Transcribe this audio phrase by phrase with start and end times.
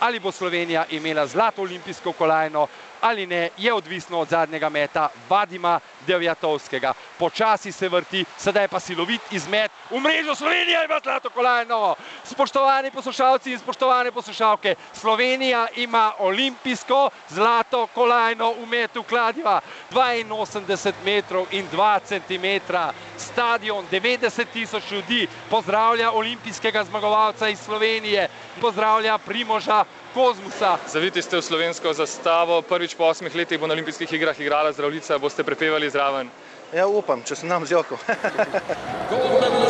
[0.00, 2.66] ali bo Slovenija imela zlato olimpijsko kolajno
[3.00, 6.92] ali ne, je odvisno od zadnjega meta Vadima Devjatovskega.
[7.18, 11.94] Počasi se vrti, sedaj pa silovit izmet v mrežo Slovenija ima zlato kolajno.
[12.24, 19.60] Spoštovani poslušalci in spoštovane poslušalke, Slovenija ima olimpijsko zlato kolajno v metu kladiva.
[19.90, 22.92] 82 metrov in 2 centimetra.
[23.20, 28.28] Stadion, 90 tisoč ljudi, pozdravlja olimpijskega zmagovalca iz Slovenije,
[28.60, 30.78] pozdravlja Primoža Kozmusa.
[30.88, 35.18] Zaviti ste v slovensko zastavo, prvič po osmih letih bo na olimpijskih igrah igrala zdravljica,
[35.18, 36.30] boste prepevali zraven.
[36.74, 37.98] Ja, upam, če se nam z joko.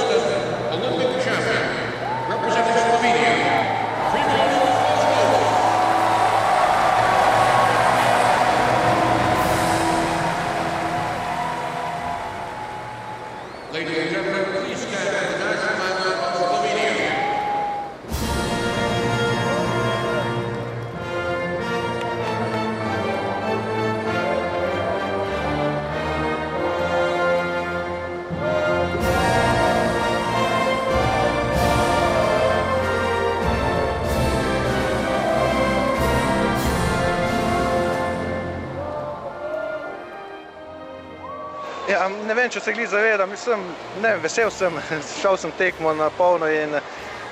[41.91, 43.65] Ja, ne vem, če se glih zavedam, mislim,
[44.03, 44.77] ne, vesel sem,
[45.21, 46.77] šel sem tekmo na polno in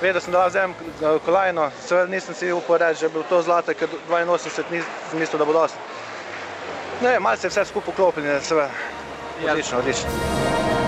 [0.01, 0.75] vedel sem, da lahko vzem
[1.25, 1.69] kolajno.
[1.85, 5.47] Seveda nisem si upal reči, da je bil to zlato, ker 82 nisem mislil, da
[5.47, 5.79] bo dosti.
[6.99, 8.69] Ne vem, malce je vse skupaj poklopljeno, seveda.
[9.47, 10.78] Odlično, odlično.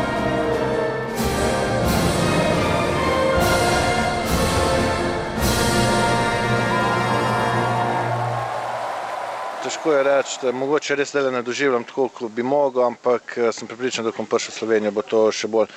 [9.62, 13.52] Težko je reči, da mogoče res zdaj ne doživljam tako, kot bi mogel, ampak eh,
[13.54, 15.70] sem pripričan, da ko bom prišel v Slovenijo, bo to še bolj.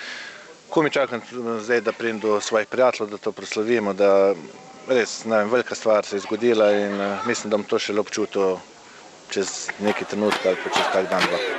[0.72, 1.20] Ko mi čakam
[1.60, 4.32] zdaj, da pridem do svojih prijateljev, da to proslavimo, da
[4.88, 8.00] res, ne vem, velika stvar se je zgodila in uh, mislim, da bom to šele
[8.00, 8.56] občutil
[9.30, 11.53] čez neki trenutek ali pa čez kak dan dva.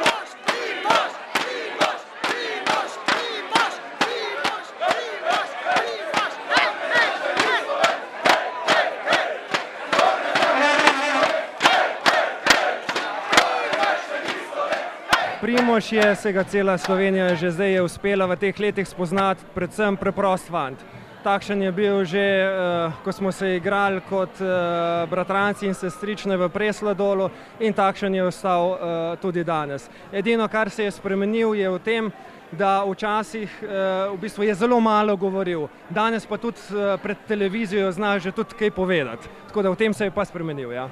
[15.45, 19.93] Primož je, se ga cela Slovenija že zdaj je uspela v teh letih spoznati, predvsem
[19.93, 20.79] preprost fant.
[21.21, 26.49] Takšen je bil že, uh, ko smo se igrali kot uh, bratranci in sestrične v
[26.49, 27.29] Presladolu
[27.59, 28.77] in takšen je ostal uh,
[29.21, 29.85] tudi danes.
[30.11, 32.09] Edino, kar se je spremenil, je v tem,
[32.51, 33.69] da včasih uh,
[34.17, 38.57] v bistvu je zelo malo govoril, danes pa tudi uh, pred televizijo zna že tudi
[38.57, 39.29] kaj povedati.
[39.53, 40.73] Tako da v tem se je pa spremenil.
[40.73, 40.89] Ja.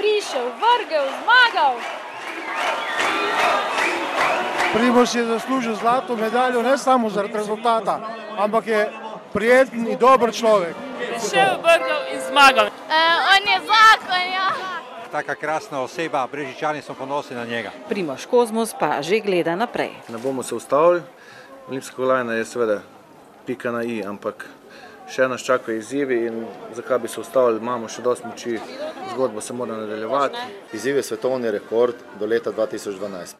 [0.00, 1.76] prišel, vrgel, zmagal.
[4.74, 8.00] Primož je zaslužil zlato medaljo ne samo zaradi rezultata,
[8.38, 8.90] ampak je
[9.32, 10.74] prijeten in dober človek.
[10.98, 12.66] Prišel, vrgel in zmagal.
[13.34, 14.48] on je zakon, ja.
[15.12, 17.70] Taka krasna oseba, Brežičani smo ponosni na njega.
[17.88, 19.90] Primož Kozmus pa že gleda naprej.
[20.08, 21.02] Ne bomo se ustavili,
[21.68, 22.80] olimpijska kolajna je seveda
[23.46, 24.46] pika na i, ampak
[25.08, 28.58] še nas čakajo izzivi in zakaj bi se ustavili, imamo še dosti moči,
[29.12, 30.38] zgodba se mora nadaljevati.
[30.72, 33.32] Izziv je svetovni rekord do leta 2012.